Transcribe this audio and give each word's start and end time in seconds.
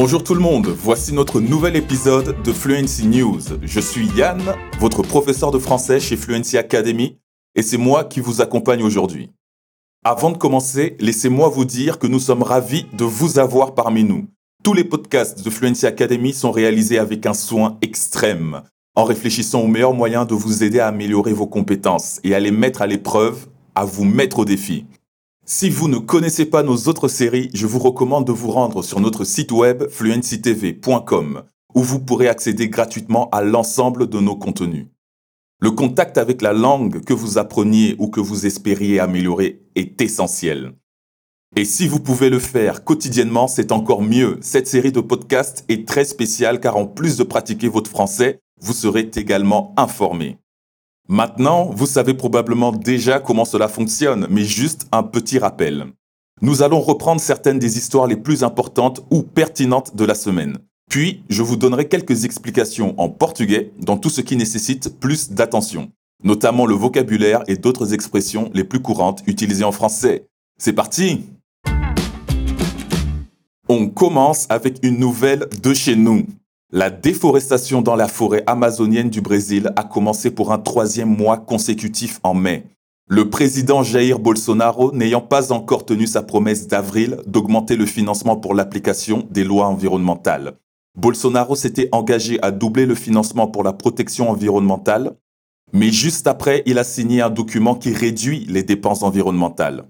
Bonjour 0.00 0.22
tout 0.22 0.34
le 0.34 0.40
monde, 0.40 0.68
voici 0.68 1.12
notre 1.12 1.40
nouvel 1.40 1.74
épisode 1.74 2.40
de 2.44 2.52
Fluency 2.52 3.08
News. 3.08 3.40
Je 3.62 3.80
suis 3.80 4.06
Yann, 4.16 4.40
votre 4.78 5.02
professeur 5.02 5.50
de 5.50 5.58
français 5.58 5.98
chez 5.98 6.16
Fluency 6.16 6.56
Academy, 6.56 7.18
et 7.56 7.62
c'est 7.62 7.78
moi 7.78 8.04
qui 8.04 8.20
vous 8.20 8.40
accompagne 8.40 8.84
aujourd'hui. 8.84 9.32
Avant 10.04 10.30
de 10.30 10.38
commencer, 10.38 10.96
laissez-moi 11.00 11.48
vous 11.48 11.64
dire 11.64 11.98
que 11.98 12.06
nous 12.06 12.20
sommes 12.20 12.44
ravis 12.44 12.86
de 12.92 13.02
vous 13.02 13.40
avoir 13.40 13.74
parmi 13.74 14.04
nous. 14.04 14.28
Tous 14.62 14.72
les 14.72 14.84
podcasts 14.84 15.44
de 15.44 15.50
Fluency 15.50 15.84
Academy 15.84 16.32
sont 16.32 16.52
réalisés 16.52 17.00
avec 17.00 17.26
un 17.26 17.34
soin 17.34 17.76
extrême, 17.82 18.62
en 18.94 19.02
réfléchissant 19.02 19.62
aux 19.62 19.66
meilleurs 19.66 19.94
moyens 19.94 20.28
de 20.28 20.34
vous 20.34 20.62
aider 20.62 20.78
à 20.78 20.86
améliorer 20.86 21.32
vos 21.32 21.48
compétences 21.48 22.20
et 22.22 22.36
à 22.36 22.38
les 22.38 22.52
mettre 22.52 22.82
à 22.82 22.86
l'épreuve, 22.86 23.48
à 23.74 23.84
vous 23.84 24.04
mettre 24.04 24.38
au 24.38 24.44
défi. 24.44 24.86
Si 25.50 25.70
vous 25.70 25.88
ne 25.88 25.96
connaissez 25.96 26.44
pas 26.44 26.62
nos 26.62 26.76
autres 26.88 27.08
séries, 27.08 27.48
je 27.54 27.66
vous 27.66 27.78
recommande 27.78 28.26
de 28.26 28.32
vous 28.32 28.50
rendre 28.50 28.82
sur 28.82 29.00
notre 29.00 29.24
site 29.24 29.50
web 29.50 29.88
fluencytv.com 29.88 31.42
où 31.74 31.82
vous 31.82 32.00
pourrez 32.00 32.28
accéder 32.28 32.68
gratuitement 32.68 33.30
à 33.30 33.40
l'ensemble 33.40 34.10
de 34.10 34.20
nos 34.20 34.36
contenus. 34.36 34.88
Le 35.62 35.70
contact 35.70 36.18
avec 36.18 36.42
la 36.42 36.52
langue 36.52 37.02
que 37.02 37.14
vous 37.14 37.38
appreniez 37.38 37.96
ou 37.98 38.08
que 38.08 38.20
vous 38.20 38.44
espériez 38.44 39.00
améliorer 39.00 39.62
est 39.74 40.02
essentiel. 40.02 40.74
Et 41.56 41.64
si 41.64 41.88
vous 41.88 41.98
pouvez 41.98 42.28
le 42.28 42.40
faire 42.40 42.84
quotidiennement, 42.84 43.48
c'est 43.48 43.72
encore 43.72 44.02
mieux. 44.02 44.36
Cette 44.42 44.68
série 44.68 44.92
de 44.92 45.00
podcasts 45.00 45.64
est 45.70 45.88
très 45.88 46.04
spéciale 46.04 46.60
car 46.60 46.76
en 46.76 46.84
plus 46.84 47.16
de 47.16 47.24
pratiquer 47.24 47.68
votre 47.68 47.90
français, 47.90 48.40
vous 48.60 48.74
serez 48.74 49.10
également 49.16 49.72
informé. 49.78 50.36
Maintenant, 51.10 51.70
vous 51.74 51.86
savez 51.86 52.12
probablement 52.12 52.70
déjà 52.70 53.18
comment 53.18 53.46
cela 53.46 53.66
fonctionne, 53.68 54.26
mais 54.28 54.44
juste 54.44 54.86
un 54.92 55.02
petit 55.02 55.38
rappel. 55.38 55.86
Nous 56.42 56.62
allons 56.62 56.82
reprendre 56.82 57.18
certaines 57.18 57.58
des 57.58 57.78
histoires 57.78 58.06
les 58.06 58.16
plus 58.16 58.44
importantes 58.44 59.00
ou 59.10 59.22
pertinentes 59.22 59.96
de 59.96 60.04
la 60.04 60.14
semaine. 60.14 60.58
Puis, 60.90 61.22
je 61.30 61.40
vous 61.40 61.56
donnerai 61.56 61.88
quelques 61.88 62.26
explications 62.26 62.94
en 63.00 63.08
portugais 63.08 63.72
dans 63.80 63.96
tout 63.96 64.10
ce 64.10 64.20
qui 64.20 64.36
nécessite 64.36 65.00
plus 65.00 65.30
d'attention, 65.30 65.90
notamment 66.22 66.66
le 66.66 66.74
vocabulaire 66.74 67.42
et 67.46 67.56
d'autres 67.56 67.94
expressions 67.94 68.50
les 68.52 68.64
plus 68.64 68.80
courantes 68.80 69.22
utilisées 69.26 69.64
en 69.64 69.72
français. 69.72 70.26
C'est 70.58 70.74
parti 70.74 71.24
On 73.66 73.88
commence 73.88 74.46
avec 74.50 74.78
une 74.82 74.98
nouvelle 74.98 75.48
de 75.62 75.72
chez 75.72 75.96
nous. 75.96 76.26
La 76.70 76.90
déforestation 76.90 77.80
dans 77.80 77.96
la 77.96 78.08
forêt 78.08 78.44
amazonienne 78.46 79.08
du 79.08 79.22
Brésil 79.22 79.72
a 79.76 79.84
commencé 79.84 80.30
pour 80.30 80.52
un 80.52 80.58
troisième 80.58 81.16
mois 81.16 81.38
consécutif 81.38 82.20
en 82.22 82.34
mai. 82.34 82.66
Le 83.06 83.30
président 83.30 83.82
Jair 83.82 84.18
Bolsonaro 84.18 84.92
n'ayant 84.92 85.22
pas 85.22 85.50
encore 85.50 85.86
tenu 85.86 86.06
sa 86.06 86.20
promesse 86.20 86.68
d'avril 86.68 87.20
d'augmenter 87.26 87.74
le 87.74 87.86
financement 87.86 88.36
pour 88.36 88.52
l'application 88.52 89.26
des 89.30 89.44
lois 89.44 89.66
environnementales. 89.66 90.58
Bolsonaro 90.94 91.56
s'était 91.56 91.88
engagé 91.90 92.38
à 92.42 92.50
doubler 92.50 92.84
le 92.84 92.94
financement 92.94 93.46
pour 93.46 93.64
la 93.64 93.72
protection 93.72 94.28
environnementale, 94.28 95.16
mais 95.72 95.90
juste 95.90 96.26
après, 96.26 96.62
il 96.66 96.78
a 96.78 96.84
signé 96.84 97.22
un 97.22 97.30
document 97.30 97.76
qui 97.76 97.94
réduit 97.94 98.44
les 98.46 98.62
dépenses 98.62 99.02
environnementales. 99.02 99.86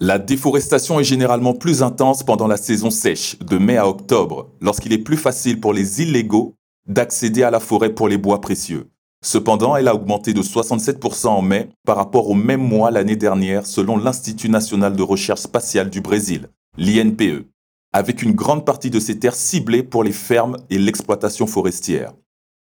La 0.00 0.20
déforestation 0.20 1.00
est 1.00 1.04
généralement 1.04 1.54
plus 1.54 1.82
intense 1.82 2.22
pendant 2.22 2.46
la 2.46 2.56
saison 2.56 2.88
sèche, 2.88 3.36
de 3.40 3.58
mai 3.58 3.76
à 3.76 3.88
octobre, 3.88 4.52
lorsqu'il 4.60 4.92
est 4.92 4.98
plus 4.98 5.16
facile 5.16 5.58
pour 5.58 5.72
les 5.72 6.00
illégaux 6.00 6.54
d'accéder 6.86 7.42
à 7.42 7.50
la 7.50 7.58
forêt 7.58 7.92
pour 7.92 8.06
les 8.06 8.16
bois 8.16 8.40
précieux. 8.40 8.90
Cependant, 9.24 9.74
elle 9.74 9.88
a 9.88 9.96
augmenté 9.96 10.32
de 10.34 10.40
67% 10.40 11.26
en 11.26 11.42
mai 11.42 11.70
par 11.84 11.96
rapport 11.96 12.30
au 12.30 12.34
même 12.34 12.62
mois 12.62 12.92
l'année 12.92 13.16
dernière 13.16 13.66
selon 13.66 13.96
l'Institut 13.96 14.48
national 14.48 14.94
de 14.94 15.02
recherche 15.02 15.40
spatiale 15.40 15.90
du 15.90 16.00
Brésil, 16.00 16.48
l'INPE, 16.76 17.48
avec 17.92 18.22
une 18.22 18.36
grande 18.36 18.64
partie 18.64 18.90
de 18.90 19.00
ces 19.00 19.18
terres 19.18 19.34
ciblées 19.34 19.82
pour 19.82 20.04
les 20.04 20.12
fermes 20.12 20.58
et 20.70 20.78
l'exploitation 20.78 21.48
forestière. 21.48 22.12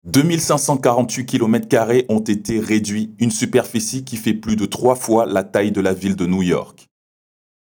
2548 0.04 1.26
km 1.26 2.06
ont 2.08 2.20
été 2.20 2.58
réduits, 2.58 3.14
une 3.18 3.30
superficie 3.30 4.04
qui 4.04 4.16
fait 4.16 4.32
plus 4.32 4.56
de 4.56 4.64
trois 4.64 4.94
fois 4.94 5.26
la 5.26 5.44
taille 5.44 5.72
de 5.72 5.82
la 5.82 5.92
ville 5.92 6.16
de 6.16 6.24
New 6.24 6.42
York. 6.42 6.87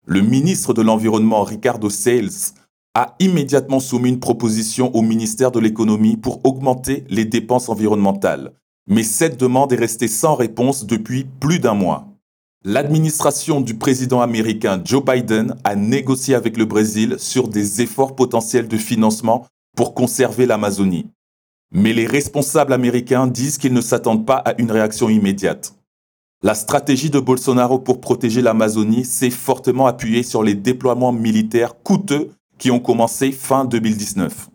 Le 0.06 0.20
ministre 0.20 0.74
de 0.74 0.82
l'Environnement, 0.82 1.44
Ricardo 1.44 1.88
Sales, 1.88 2.54
a 2.94 3.14
immédiatement 3.20 3.78
soumis 3.78 4.08
une 4.08 4.18
proposition 4.18 4.94
au 4.96 5.00
ministère 5.00 5.52
de 5.52 5.60
l'économie 5.60 6.16
pour 6.16 6.44
augmenter 6.44 7.04
les 7.08 7.24
dépenses 7.24 7.68
environnementales. 7.68 8.52
Mais 8.88 9.04
cette 9.04 9.38
demande 9.38 9.72
est 9.72 9.76
restée 9.76 10.08
sans 10.08 10.34
réponse 10.34 10.86
depuis 10.86 11.24
plus 11.24 11.60
d'un 11.60 11.74
mois. 11.74 12.08
L'administration 12.64 13.60
du 13.60 13.74
président 13.74 14.20
américain 14.20 14.82
Joe 14.84 15.04
Biden 15.04 15.54
a 15.62 15.76
négocié 15.76 16.34
avec 16.34 16.56
le 16.56 16.64
Brésil 16.64 17.14
sur 17.18 17.46
des 17.46 17.80
efforts 17.80 18.16
potentiels 18.16 18.66
de 18.66 18.76
financement 18.76 19.46
pour 19.76 19.94
conserver 19.94 20.46
l'Amazonie. 20.46 21.06
Mais 21.72 21.92
les 21.92 22.06
responsables 22.06 22.72
américains 22.72 23.28
disent 23.28 23.56
qu'ils 23.56 23.72
ne 23.72 23.80
s'attendent 23.80 24.26
pas 24.26 24.36
à 24.36 24.60
une 24.60 24.70
réaction 24.70 25.08
immédiate. 25.08 25.74
La 26.44 26.56
stratégie 26.56 27.08
de 27.08 27.20
Bolsonaro 27.20 27.78
pour 27.78 28.00
protéger 28.00 28.42
l'Amazonie 28.42 29.04
s'est 29.04 29.30
fortement 29.30 29.86
appuyée 29.86 30.24
sur 30.24 30.42
les 30.42 30.56
déploiements 30.56 31.12
militaires 31.12 31.80
coûteux 31.84 32.30
qui 32.58 32.72
ont 32.72 32.80
commencé 32.80 33.30
fin 33.30 33.64
2019. 33.64 34.48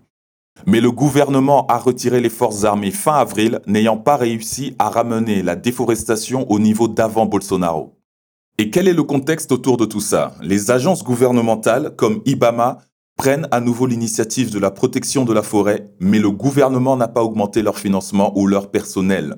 Mais 0.65 0.81
le 0.81 0.91
gouvernement 0.91 1.65
a 1.67 1.77
retiré 1.77 2.19
les 2.19 2.29
forces 2.29 2.65
armées 2.65 2.91
fin 2.91 3.13
avril, 3.13 3.61
n'ayant 3.67 3.95
pas 3.95 4.17
réussi 4.17 4.75
à 4.79 4.89
ramener 4.89 5.41
la 5.41 5.55
déforestation 5.55 6.51
au 6.51 6.59
niveau 6.59 6.89
d'avant 6.89 7.25
Bolsonaro. 7.25 7.93
Et 8.57 8.69
quel 8.69 8.89
est 8.89 8.93
le 8.93 9.03
contexte 9.03 9.53
autour 9.53 9.77
de 9.77 9.85
tout 9.85 10.01
ça? 10.01 10.33
Les 10.41 10.71
agences 10.71 11.05
gouvernementales 11.05 11.95
comme 11.95 12.21
IBAMA 12.25 12.79
prennent 13.17 13.47
à 13.51 13.61
nouveau 13.61 13.85
l'initiative 13.85 14.51
de 14.51 14.59
la 14.59 14.71
protection 14.71 15.23
de 15.23 15.31
la 15.31 15.41
forêt, 15.41 15.85
mais 16.01 16.19
le 16.19 16.31
gouvernement 16.31 16.97
n'a 16.97 17.07
pas 17.07 17.23
augmenté 17.23 17.61
leur 17.61 17.79
financement 17.79 18.37
ou 18.37 18.45
leur 18.45 18.71
personnel 18.71 19.37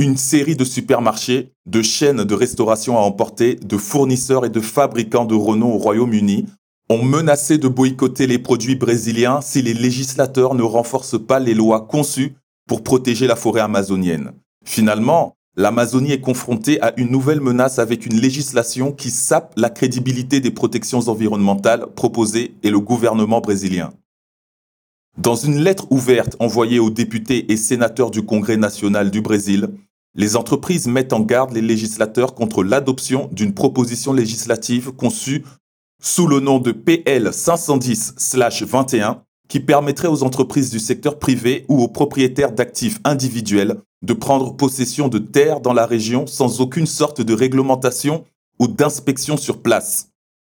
une 0.00 0.16
série 0.16 0.56
de 0.56 0.64
supermarchés, 0.64 1.52
de 1.66 1.82
chaînes 1.82 2.24
de 2.24 2.34
restauration 2.34 2.96
à 2.96 3.02
emporter, 3.02 3.56
de 3.56 3.76
fournisseurs 3.76 4.46
et 4.46 4.48
de 4.48 4.60
fabricants 4.60 5.26
de 5.26 5.34
renom 5.34 5.74
au 5.74 5.76
Royaume-Uni 5.76 6.46
ont 6.88 7.04
menacé 7.04 7.58
de 7.58 7.68
boycotter 7.68 8.26
les 8.26 8.38
produits 8.38 8.76
brésiliens 8.76 9.42
si 9.42 9.60
les 9.60 9.74
législateurs 9.74 10.54
ne 10.54 10.62
renforcent 10.62 11.22
pas 11.22 11.38
les 11.38 11.52
lois 11.52 11.82
conçues 11.82 12.32
pour 12.66 12.82
protéger 12.82 13.26
la 13.26 13.36
forêt 13.36 13.60
amazonienne. 13.60 14.32
Finalement, 14.64 15.36
l'Amazonie 15.54 16.12
est 16.12 16.20
confrontée 16.20 16.80
à 16.80 16.94
une 16.96 17.10
nouvelle 17.10 17.42
menace 17.42 17.78
avec 17.78 18.06
une 18.06 18.18
législation 18.18 18.92
qui 18.92 19.10
sape 19.10 19.52
la 19.58 19.68
crédibilité 19.68 20.40
des 20.40 20.50
protections 20.50 21.08
environnementales 21.08 21.86
proposées 21.94 22.54
et 22.62 22.70
le 22.70 22.80
gouvernement 22.80 23.42
brésilien. 23.42 23.92
Dans 25.18 25.36
une 25.36 25.58
lettre 25.58 25.86
ouverte 25.90 26.36
envoyée 26.38 26.78
aux 26.78 26.88
députés 26.88 27.52
et 27.52 27.58
sénateurs 27.58 28.10
du 28.10 28.22
Congrès 28.22 28.56
national 28.56 29.10
du 29.10 29.20
Brésil, 29.20 29.68
les 30.14 30.36
entreprises 30.36 30.86
mettent 30.86 31.12
en 31.12 31.20
garde 31.20 31.52
les 31.52 31.60
législateurs 31.60 32.34
contre 32.34 32.62
l'adoption 32.62 33.28
d'une 33.32 33.54
proposition 33.54 34.12
législative 34.12 34.92
conçue 34.92 35.44
sous 36.02 36.26
le 36.26 36.40
nom 36.40 36.58
de 36.58 36.72
PL 36.72 37.28
510-21 37.28 39.18
qui 39.48 39.60
permettrait 39.60 40.08
aux 40.08 40.22
entreprises 40.22 40.70
du 40.70 40.78
secteur 40.78 41.18
privé 41.18 41.64
ou 41.68 41.82
aux 41.82 41.88
propriétaires 41.88 42.52
d'actifs 42.52 42.98
individuels 43.04 43.76
de 44.02 44.12
prendre 44.14 44.56
possession 44.56 45.08
de 45.08 45.18
terres 45.18 45.60
dans 45.60 45.72
la 45.72 45.86
région 45.86 46.26
sans 46.26 46.60
aucune 46.60 46.86
sorte 46.86 47.20
de 47.20 47.34
réglementation 47.34 48.24
ou 48.58 48.68
d'inspection 48.68 49.36
sur 49.36 49.60
place. 49.60 50.08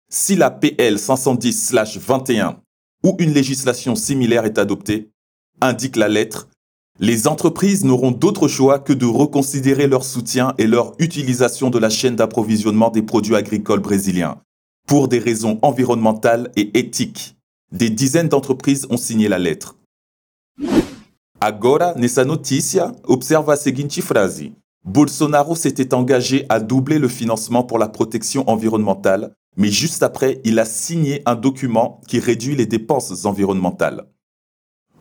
Si 0.09 0.35
la 0.35 0.51
PL 0.51 0.95
510-21 0.95 2.57
ou 3.03 3.15
une 3.19 3.33
législation 3.33 3.95
similaire 3.95 4.45
est 4.45 4.57
adoptée, 4.57 5.09
indique 5.61 5.95
la 5.95 6.07
lettre, 6.07 6.47
les 7.01 7.27
entreprises 7.27 7.83
n'auront 7.83 8.11
d'autre 8.11 8.47
choix 8.47 8.77
que 8.77 8.93
de 8.93 9.07
reconsidérer 9.07 9.87
leur 9.87 10.03
soutien 10.05 10.53
et 10.59 10.67
leur 10.67 10.93
utilisation 10.99 11.71
de 11.71 11.79
la 11.79 11.89
chaîne 11.89 12.15
d'approvisionnement 12.15 12.91
des 12.91 13.01
produits 13.01 13.35
agricoles 13.35 13.79
brésiliens, 13.79 14.39
pour 14.87 15.07
des 15.07 15.17
raisons 15.17 15.57
environnementales 15.63 16.51
et 16.55 16.77
éthiques. 16.77 17.35
Des 17.71 17.89
dizaines 17.89 18.29
d'entreprises 18.29 18.85
ont 18.91 18.97
signé 18.97 19.29
la 19.29 19.39
lettre. 19.39 19.77
Agora, 21.39 21.95
nessa 21.95 22.23
notícia, 22.23 22.91
observa 23.05 23.53
a 23.53 23.57
seguinte. 23.57 23.99
Bolsonaro 24.85 25.55
s'était 25.55 25.95
engagé 25.95 26.45
à 26.49 26.59
doubler 26.59 26.99
le 26.99 27.07
financement 27.07 27.63
pour 27.63 27.79
la 27.79 27.87
protection 27.87 28.47
environnementale, 28.47 29.33
mais 29.57 29.69
juste 29.69 30.03
après, 30.03 30.39
il 30.43 30.59
a 30.59 30.65
signé 30.65 31.23
un 31.25 31.35
document 31.35 31.99
qui 32.07 32.19
réduit 32.19 32.55
les 32.55 32.67
dépenses 32.67 33.25
environnementales. 33.25 34.05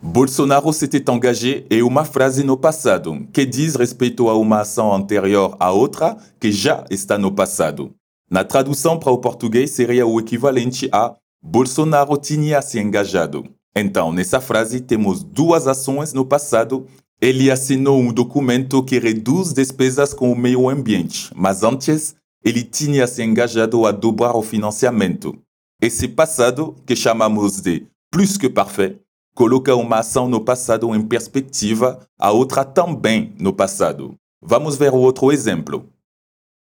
Bolsonaro 0.03 0.73
s'était 0.73 1.11
engagé 1.11 1.65
e 1.71 1.83
uma 1.83 2.07
frase 2.07 2.43
no 2.43 2.57
passado, 2.57 3.29
que 3.33 3.45
diz 3.45 3.75
respeito 3.75 4.31
a 4.31 4.35
uma 4.35 4.61
ação 4.61 4.95
anterior 4.95 5.55
a 5.61 5.71
outra 5.71 6.17
que 6.41 6.51
já 6.51 6.87
está 6.91 7.19
no 7.19 7.31
passado. 7.31 7.93
Na 8.31 8.43
tradução 8.43 8.99
para 8.99 9.13
o 9.13 9.19
português 9.19 9.73
seria 9.73 10.07
o 10.07 10.19
equivalente 10.19 10.89
a 10.91 11.15
Bolsonaro 11.43 12.17
tinha 12.17 12.63
se 12.63 12.79
engajado. 12.79 13.45
Então, 13.77 14.11
nessa 14.11 14.41
frase 14.41 14.81
temos 14.81 15.23
duas 15.23 15.67
ações 15.67 16.15
no 16.15 16.25
passado. 16.25 16.87
Ele 17.21 17.51
assinou 17.51 18.01
um 18.01 18.13
documento 18.13 18.83
que 18.83 18.99
reduz 18.99 19.53
despesas 19.53 20.15
com 20.15 20.33
o 20.33 20.37
meio 20.37 20.69
ambiente, 20.71 21.31
mas 21.35 21.63
antes 21.63 22.15
ele 22.43 22.63
tinha 22.63 23.07
se 23.07 23.23
engajado 23.23 23.85
a 23.85 23.93
dobrar 23.93 24.35
o 24.35 24.43
financiamento. 24.43 25.37
Esse 25.81 26.09
passado, 26.09 26.75
que 26.87 26.97
chamamos 26.97 27.61
de 27.61 27.87
plus 28.11 28.37
que 28.37 28.49
parfait, 28.49 28.99
coloca 29.35 29.75
uma 29.75 29.99
ação 29.99 30.29
no 30.29 30.41
passado 30.41 30.95
em 30.95 31.03
perspectiva 31.03 32.07
a 32.19 32.31
outra 32.31 32.65
também 32.65 33.35
no 33.39 33.53
passado. 33.53 34.15
Vamos 34.43 34.77
ver 34.77 34.93
o 34.93 34.99
outro 34.99 35.31
exemplo. 35.33 35.89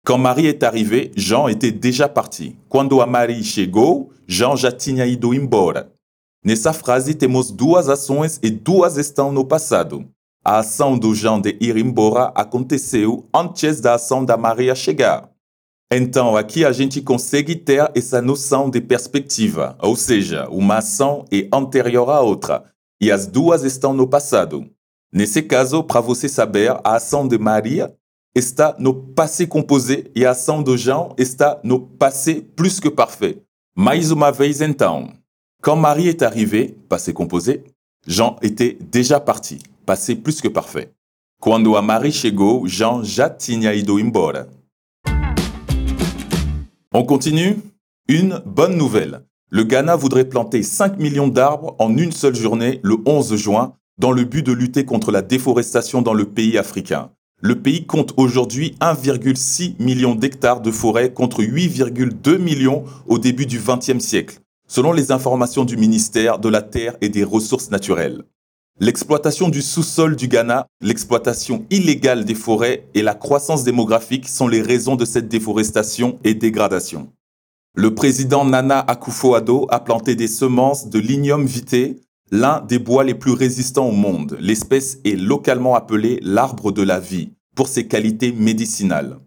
Quand 0.05 0.19
Marie 0.19 0.47
est 0.47 0.63
arrivée, 0.63 1.13
Jean 1.15 1.49
était 1.49 1.71
déjà 1.71 2.09
parti. 2.09 2.59
Quando 2.69 3.01
a 3.03 3.07
Marie 3.07 3.45
chegou, 3.45 4.11
Jean 4.27 4.57
já 4.57 4.73
tinha 4.73 5.07
ido 5.07 5.35
embora. 5.35 5.93
Nessa 6.43 6.73
frase 6.73 7.15
temos 7.15 7.51
duas 7.51 7.89
ações 7.89 8.41
e 8.43 8.51
duas 8.51 8.97
estão 8.97 9.31
no 9.31 9.45
passado. 9.45 10.09
A 10.43 10.61
ação 10.61 10.99
do 10.99 11.15
Jean 11.15 11.39
de 11.39 11.57
ir 11.61 11.77
embora 11.77 12.33
aconteceu 12.35 13.29
antes 13.35 13.79
da 13.79 13.95
ação 13.95 14.25
da 14.25 14.39
Maria 14.39 14.75
chegar. 14.75 15.31
Então, 15.93 16.37
aqui 16.37 16.65
a 16.65 16.71
gente 16.71 17.03
consegue 17.03 17.57
ter 17.57 17.91
essa 17.97 18.23
noção 18.23 18.71
de 18.71 18.81
perspectiva, 18.81 19.77
ou 19.81 19.97
seja, 19.97 20.49
uma 20.49 20.77
ação 20.79 21.25
é 21.33 21.49
anterior 21.53 22.09
à 22.11 22.21
outra, 22.21 22.65
e 23.01 23.11
as 23.11 23.27
duas 23.27 23.65
estão 23.65 23.93
no 23.93 24.07
passado. 24.07 24.71
Nesse 25.13 25.43
caso, 25.43 25.83
para 25.83 26.01
você 26.01 26.29
saber, 26.29 26.71
a 26.85 26.95
ação 26.95 27.27
de 27.27 27.37
Maria 27.37 27.93
está 28.37 28.77
no 28.79 28.95
passé 28.95 29.47
composé 29.47 30.05
e 30.15 30.25
a 30.25 30.31
ação 30.31 30.63
do 30.63 30.79
Jean 30.79 31.09
está 31.19 31.59
no 31.65 31.81
passé 31.81 32.41
plus 32.55 32.79
que 32.79 32.89
parfait. 32.89 33.43
Mais 33.75 34.13
uma 34.13 34.31
vez 34.31 34.61
então, 34.61 35.13
quand 35.61 35.75
Marie 35.75 36.09
est 36.09 36.23
arrivée, 36.23 36.77
passé 36.89 37.13
composé, 37.13 37.65
Jean 38.07 38.37
était 38.43 38.79
déjà 38.81 39.19
parti, 39.19 39.59
passé 39.85 40.15
plus 40.15 40.41
que 40.41 40.49
parfait. 40.49 40.93
Quando 41.41 41.77
a 41.77 41.83
Marie 41.83 42.13
chegou, 42.13 42.69
Jean 42.69 43.03
já 43.03 43.29
tinha 43.29 43.75
ido 43.75 43.99
embora. 43.99 44.49
On 46.93 47.05
continue 47.05 47.57
Une 48.09 48.43
bonne 48.45 48.77
nouvelle. 48.77 49.25
Le 49.49 49.63
Ghana 49.63 49.95
voudrait 49.95 50.29
planter 50.29 50.65
5 50.65 50.99
millions 50.99 51.29
d'arbres 51.29 51.77
en 51.79 51.97
une 51.97 52.11
seule 52.11 52.35
journée 52.35 52.81
le 52.83 52.97
11 53.07 53.37
juin 53.37 53.75
dans 53.99 54.11
le 54.11 54.25
but 54.25 54.45
de 54.45 54.51
lutter 54.51 54.85
contre 54.85 55.13
la 55.13 55.23
déforestation 55.23 56.03
dans 56.03 56.15
le 56.15 56.25
pays 56.25 56.59
africain. 56.59 57.13
Le 57.41 57.61
pays 57.61 57.87
compte 57.87 58.15
aujourd'hui 58.17 58.75
1,6 58.81 59.81
million 59.81 60.17
d'hectares 60.17 60.61
de 60.61 60.73
forêt 60.73 61.13
contre 61.13 61.45
8,2 61.45 62.39
millions 62.39 62.83
au 63.07 63.21
début 63.21 63.47
du 63.47 63.61
XXe 63.61 64.05
siècle 64.05 64.41
selon 64.67 64.93
les 64.93 65.11
informations 65.11 65.65
du 65.65 65.77
ministère 65.77 66.39
de 66.39 66.49
la 66.49 66.63
Terre 66.63 66.97
et 67.01 67.09
des 67.09 67.25
Ressources 67.25 67.73
naturelles. 67.73 68.23
L'exploitation 68.83 69.51
du 69.51 69.61
sous-sol 69.61 70.17
du 70.17 70.27
Ghana, 70.27 70.67
l'exploitation 70.81 71.67
illégale 71.69 72.25
des 72.25 72.35
forêts 72.35 72.89
et 72.95 73.03
la 73.03 73.13
croissance 73.13 73.63
démographique 73.63 74.27
sont 74.27 74.49
les 74.49 74.63
raisons 74.63 74.97
de 74.97 75.05
cette 75.05 75.29
déforestation 75.29 76.19
et 76.25 76.33
dégradation. 76.33 77.13
Le 77.75 77.95
président 77.95 78.47
Nana 78.47 78.81
Akufo-Addo 78.81 79.67
a 79.69 79.81
planté 79.81 80.15
des 80.15 80.29
semences 80.29 80.89
de 80.89 80.99
linium 80.99 81.45
vitae, 81.45 81.97
l'un 82.31 82.63
des 82.63 82.79
bois 82.79 83.05
les 83.05 83.15
plus 83.15 83.33
résistants 83.33 83.87
au 83.87 83.93
monde. 83.93 84.39
L'espèce 84.41 84.99
est 85.05 85.21
localement 85.21 85.75
appelée 85.75 86.19
l'arbre 86.23 86.73
de 86.73 86.83
la 86.83 87.01
vie 87.01 87.33
pour 87.55 87.69
ses 87.69 87.87
qualités 87.87 88.33
médicinales. 88.33 89.19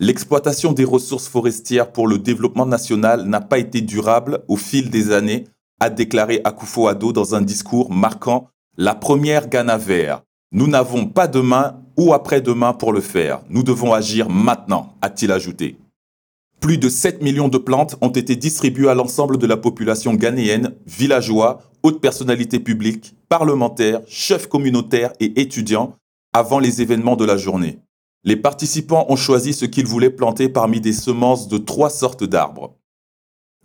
L'exploitation 0.00 0.72
des 0.72 0.84
ressources 0.84 1.28
forestières 1.28 1.92
pour 1.92 2.08
le 2.08 2.18
développement 2.18 2.66
national 2.66 3.24
n'a 3.24 3.40
pas 3.40 3.58
été 3.58 3.82
durable 3.82 4.42
au 4.48 4.56
fil 4.56 4.90
des 4.90 5.12
années, 5.12 5.44
a 5.78 5.90
déclaré 5.90 6.40
Akufo-Addo 6.42 7.12
dans 7.12 7.36
un 7.36 7.42
discours 7.42 7.92
marquant 7.92 8.48
la 8.76 8.94
première 8.94 9.48
Ghana 9.48 9.78
vert. 9.78 10.22
Nous 10.52 10.66
n'avons 10.66 11.06
pas 11.06 11.26
demain 11.26 11.82
ou 11.96 12.12
après-demain 12.12 12.72
pour 12.72 12.92
le 12.92 13.00
faire. 13.00 13.42
Nous 13.48 13.62
devons 13.62 13.92
agir 13.92 14.28
maintenant, 14.28 14.94
a-t-il 15.02 15.32
ajouté. 15.32 15.76
Plus 16.60 16.78
de 16.78 16.88
7 16.88 17.22
millions 17.22 17.48
de 17.48 17.58
plantes 17.58 17.96
ont 18.00 18.08
été 18.08 18.36
distribuées 18.36 18.88
à 18.88 18.94
l'ensemble 18.94 19.38
de 19.38 19.46
la 19.46 19.56
population 19.56 20.14
ghanéenne, 20.14 20.74
villageois, 20.86 21.62
hautes 21.82 22.00
personnalités 22.00 22.60
publiques, 22.60 23.14
parlementaires, 23.28 24.00
chefs 24.06 24.48
communautaires 24.48 25.12
et 25.20 25.40
étudiants 25.40 25.94
avant 26.32 26.58
les 26.58 26.82
événements 26.82 27.16
de 27.16 27.24
la 27.24 27.36
journée 27.36 27.78
les 28.26 28.36
participants 28.36 29.06
ont 29.08 29.16
choisi 29.16 29.54
ce 29.54 29.64
qu'ils 29.64 29.86
voulaient 29.86 30.10
planter 30.10 30.48
parmi 30.48 30.80
des 30.80 30.92
semences 30.92 31.46
de 31.46 31.58
trois 31.58 31.90
sortes 31.90 32.24
d'arbres. 32.24 32.75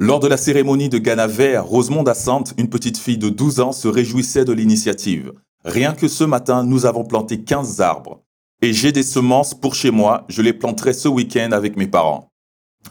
Lors 0.03 0.19
de 0.19 0.27
la 0.27 0.38
cérémonie 0.38 0.89
de 0.89 0.98
Ghana 0.98 1.27
Vert, 1.27 1.63
Rosemonde 1.63 2.09
Assante, 2.09 2.56
une 2.57 2.69
petite 2.69 2.98
fille 2.98 3.19
de 3.19 3.30
12 3.30 3.59
ans, 3.59 3.71
se 3.71 3.88
réjouissait 3.88 4.45
de 4.45 4.51
l'initiative. 4.51 5.31
Rien 5.63 5.94
que 5.94 6.07
ce 6.07 6.24
matin, 6.24 6.63
nous 6.63 6.88
avons 6.88 7.03
planté 7.03 7.44
15 7.44 7.81
arbres. 7.81 8.24
Et 8.63 8.74
j'ai 8.74 8.92
des 8.92 9.03
semences 9.03 9.53
pour 9.53 9.75
chez 9.75 9.92
moi, 9.92 10.25
je 10.27 10.42
les 10.42 10.53
planterai 10.53 10.94
ce 10.94 11.07
week-end 11.07 11.51
avec 11.51 11.77
mes 11.77 11.86
parents. 11.86 12.30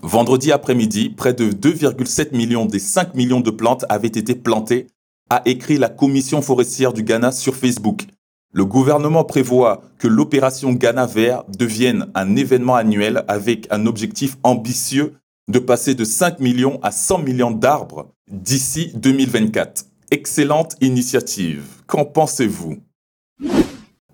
Vendredi 0.05 0.53
après-midi, 0.53 1.11
près 1.11 1.35
de 1.35 1.51
2,7 1.51 2.33
millions 2.33 2.65
des 2.65 2.79
5 2.79 3.17
millions 3.17 3.41
de 3.41 3.51
plantes 3.51 3.85
avaient 3.89 4.07
été 4.07 4.37
plantées, 4.37 4.87
a 5.31 5.43
écrit 5.47 5.79
la 5.79 5.89
Commission 5.89 6.43
forestière 6.43 6.93
du 6.93 7.03
Ghana 7.03 7.33
sur 7.33 7.57
Facebook. 7.57 8.07
Le 8.53 8.65
gouvernement 8.65 9.25
prévoit 9.25 9.83
que 9.99 10.07
l'opération 10.07 10.75
Ghana 10.75 11.07
Vert 11.07 11.43
devienne 11.59 12.07
un 12.15 12.37
événement 12.37 12.77
annuel 12.77 13.25
avec 13.27 13.67
un 13.73 13.87
objectif 13.87 14.37
ambitieux 14.45 15.15
de 15.51 15.59
passer 15.59 15.95
de 15.95 16.05
5 16.05 16.39
millions 16.39 16.79
à 16.81 16.93
100 16.93 17.19
millions 17.19 17.51
d'arbres 17.51 18.09
d'ici 18.31 18.93
2024. 18.95 19.85
Excellente 20.11 20.77
initiative. 20.81 21.65
Qu'en 21.87 22.05
pensez-vous? 22.05 22.79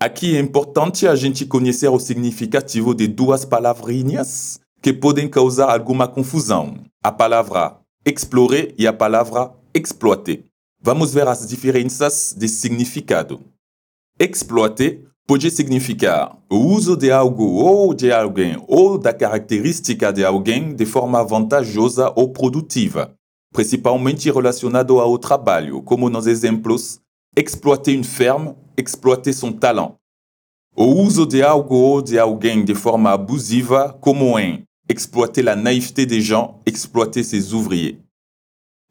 Aqui 0.01 0.37
é 0.37 0.41
importante 0.41 1.07
a 1.07 1.15
gente 1.15 1.47
conhecer 1.47 1.89
o 1.89 1.99
significativo 1.99 2.95
de 2.95 3.07
duas 3.07 3.45
palavrinhas 3.45 4.61
que 4.83 4.93
podem 4.93 5.29
causar 5.29 5.71
alguma 5.71 6.09
confusão: 6.09 6.79
a 7.03 7.13
palavra 7.13 7.79
explorer 8.05 8.75
e 8.79 8.87
a 8.87 8.93
palavra 8.93 9.53
exploiter. 9.75 10.45
Vamos 10.83 11.13
ver 11.13 11.29
as 11.29 11.47
diferenças 11.47 12.35
de 12.37 12.49
significado. 12.49 13.41
Exploiter 14.19 15.06
pode 15.27 15.51
significar 15.51 16.39
o 16.49 16.57
uso 16.57 16.97
de 16.97 17.11
algo 17.11 17.45
ou 17.45 17.93
de 17.93 18.13
alguém 18.13 18.63
ou 18.69 18.97
da 18.97 19.13
característica 19.13 20.13
de 20.13 20.25
alguém 20.25 20.75
de 20.75 20.87
forma 20.87 21.23
vantajosa 21.25 22.13
ou 22.15 22.33
produtiva, 22.33 23.13
principalmente 23.53 24.31
relacionado 24.31 25.01
ao 25.01 25.19
trabalho, 25.19 25.83
como 25.83 26.09
nos 26.09 26.29
exemplos 26.29 27.01
exploiter 27.37 27.95
une 27.97 28.05
ferme, 28.05 28.55
exploiter 28.79 29.35
son 29.35 29.53
talent. 29.53 29.95
O 30.77 30.85
uso 30.85 31.27
de 31.27 31.43
algo 31.43 31.75
ou 31.75 32.03
de 32.03 32.19
alguém 32.19 32.65
de 32.65 32.75
forma 32.75 33.11
abusiva, 33.11 33.97
como 34.01 34.39
em 34.39 34.63
exploiter 34.89 35.43
la 35.43 35.57
naïveté 35.57 36.07
des 36.07 36.23
gens, 36.23 36.61
exploiter 36.65 37.25
ses 37.25 37.53
ouvriers. 37.53 38.06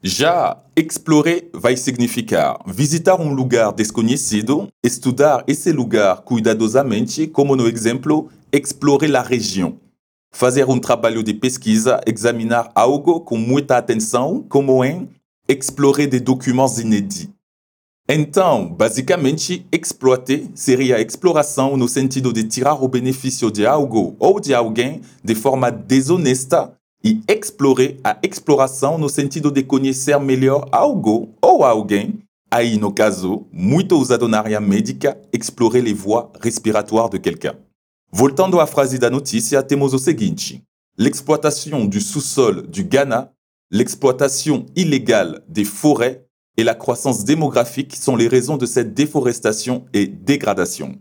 Já 0.08 0.64
explorer 0.76 1.50
vai 1.52 1.76
significar 1.76 2.60
visitar 2.68 3.20
um 3.20 3.34
lugar 3.34 3.74
desconhecido, 3.74 4.68
estudar 4.84 5.44
esse 5.48 5.72
lugar 5.72 6.22
cuidadosamente, 6.22 7.26
como 7.26 7.56
no 7.56 7.68
exemplo, 7.68 8.30
explorer 8.54 9.10
la 9.10 9.24
região. 9.24 9.80
Fazer 10.32 10.70
um 10.70 10.78
trabalho 10.78 11.24
de 11.24 11.34
pesquisa, 11.34 12.00
examinar 12.06 12.72
algo 12.76 13.22
com 13.22 13.36
muita 13.36 13.78
atenção, 13.78 14.46
como 14.48 14.86
em 14.86 15.10
explorer 15.50 16.06
des 16.06 16.22
documents 16.22 16.78
inédits. 16.78 17.28
Então, 18.08 18.72
basicamente, 18.72 19.66
exploiter 19.72 20.46
seria 20.54 20.98
a 20.98 21.02
exploração 21.02 21.76
no 21.76 21.88
sentido 21.90 22.32
de 22.32 22.44
tirar 22.44 22.76
o 22.76 22.88
benefício 22.88 23.50
de 23.50 23.66
algo 23.66 24.16
ou 24.20 24.40
de 24.40 24.54
alguém 24.54 25.02
de 25.24 25.34
forma 25.34 25.72
desonesta 25.72 26.76
e 27.06 27.22
explorer 27.28 28.00
a 28.04 28.18
exploração 28.24 28.98
no 28.98 29.08
sentido 29.08 29.52
de 29.52 29.62
conhecer 29.62 30.20
melhor 30.20 30.68
algo 30.72 31.30
ou 31.40 31.64
alguém, 31.64 32.18
aí 32.50 32.80
no 32.80 32.92
caso, 32.92 33.46
muito 33.54 33.96
usado 33.96 34.28
na 34.28 34.40
área 34.40 34.60
médica, 34.60 35.16
explorer 35.32 35.84
les 35.84 35.94
voies 35.94 36.26
respiratoires 36.42 37.12
de 37.12 37.20
quelqu'un. 37.20 37.56
Voltando 38.12 38.60
à 38.60 38.66
frase 38.66 38.98
da 38.98 39.12
notícia, 39.12 39.62
temos 39.62 39.94
o 39.94 40.00
seguinte: 40.00 40.64
l'exploitation 40.98 41.86
du 41.86 42.02
sous-sol 42.02 42.66
du 42.66 42.84
Ghana, 42.84 43.32
l'exploitation 43.70 44.66
illégale 44.76 45.44
des 45.48 45.66
forêts 45.66 46.26
et 46.58 46.64
la 46.64 46.74
croissance 46.74 47.24
démographique 47.24 47.96
sont 47.96 48.16
les 48.16 48.28
raisons 48.28 48.58
de 48.58 48.66
cette 48.66 48.96
déforestation 48.96 49.86
et 49.94 50.08
dégradation. 50.08 50.98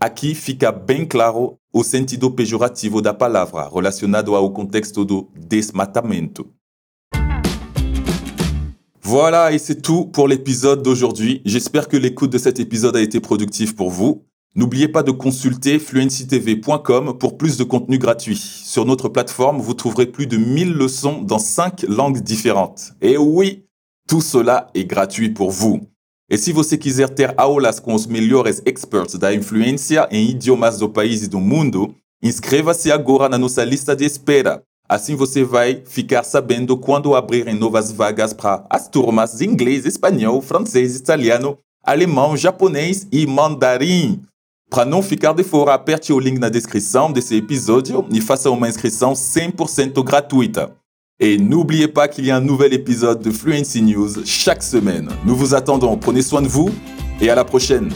Aqui 0.00 0.32
fica 0.32 0.70
bem 0.70 1.04
claro 1.04 1.58
o 1.72 1.82
sentido 1.82 2.30
pejorativo 2.30 3.02
da 3.02 3.12
palavra 3.12 3.68
relacionado 3.68 4.36
ao 4.36 4.52
contexto 4.52 5.04
do 5.04 5.28
desmatamento. 5.36 6.46
Voilà, 9.02 9.52
et 9.52 9.58
c'est 9.58 9.82
tout 9.82 10.06
pour 10.06 10.28
l'épisode 10.28 10.82
d'aujourd'hui. 10.82 11.42
J'espère 11.44 11.88
que 11.88 11.96
l'écoute 11.96 12.30
de 12.30 12.38
cet 12.38 12.60
épisode 12.60 12.94
a 12.94 13.00
été 13.00 13.18
productif 13.18 13.74
pour 13.74 13.90
vous. 13.90 14.22
N'oubliez 14.54 14.86
pas 14.86 15.02
de 15.02 15.10
consulter 15.10 15.80
fluencytv.com 15.80 17.18
pour 17.18 17.36
plus 17.36 17.56
de 17.56 17.64
contenu 17.64 17.98
gratuit. 17.98 18.36
Sur 18.36 18.84
notre 18.84 19.08
plateforme, 19.08 19.60
vous 19.60 19.74
trouverez 19.74 20.06
plus 20.06 20.28
de 20.28 20.36
1000 20.36 20.74
leçons 20.74 21.22
dans 21.22 21.40
5 21.40 21.82
langues 21.88 22.20
différentes. 22.20 22.92
Et 23.00 23.16
oui, 23.16 23.64
tout 24.08 24.20
cela 24.20 24.68
est 24.74 24.84
gratuit 24.84 25.30
pour 25.30 25.50
vous. 25.50 25.80
E 26.30 26.36
se 26.36 26.52
você 26.52 26.76
quiser 26.76 27.08
ter 27.08 27.32
aulas 27.38 27.80
com 27.80 27.94
os 27.94 28.06
melhores 28.06 28.60
experts 28.66 29.14
da 29.14 29.34
influência 29.34 30.06
em 30.10 30.28
idiomas 30.28 30.78
do 30.78 30.88
país 30.88 31.22
e 31.22 31.28
do 31.28 31.40
mundo, 31.40 31.94
inscreva-se 32.22 32.92
agora 32.92 33.30
na 33.30 33.38
nossa 33.38 33.64
lista 33.64 33.96
de 33.96 34.04
espera. 34.04 34.62
Assim 34.86 35.14
você 35.14 35.42
vai 35.42 35.82
ficar 35.86 36.22
sabendo 36.24 36.76
quando 36.76 37.14
abrirem 37.14 37.54
novas 37.54 37.90
vagas 37.90 38.34
para 38.34 38.66
as 38.68 38.88
turmas 38.88 39.38
de 39.38 39.46
inglês, 39.46 39.86
espanhol, 39.86 40.42
francês, 40.42 40.96
italiano, 40.96 41.58
alemão, 41.82 42.36
japonês 42.36 43.06
e 43.10 43.26
mandarim. 43.26 44.22
Para 44.68 44.84
não 44.84 45.02
ficar 45.02 45.32
de 45.32 45.42
fora, 45.42 45.72
aperte 45.72 46.12
o 46.12 46.20
link 46.20 46.38
na 46.38 46.50
descrição 46.50 47.10
desse 47.10 47.36
episódio 47.36 48.06
e 48.10 48.20
faça 48.20 48.50
uma 48.50 48.68
inscrição 48.68 49.14
100% 49.14 50.02
gratuita. 50.04 50.76
Et 51.20 51.36
n'oubliez 51.36 51.88
pas 51.88 52.06
qu'il 52.06 52.26
y 52.26 52.30
a 52.30 52.36
un 52.36 52.40
nouvel 52.40 52.72
épisode 52.72 53.20
de 53.20 53.32
Fluency 53.32 53.82
News 53.82 54.24
chaque 54.24 54.62
semaine. 54.62 55.08
Nous 55.26 55.34
vous 55.34 55.52
attendons, 55.52 55.96
prenez 55.96 56.22
soin 56.22 56.42
de 56.42 56.46
vous 56.46 56.70
et 57.20 57.28
à 57.28 57.34
la 57.34 57.44
prochaine. 57.44 57.90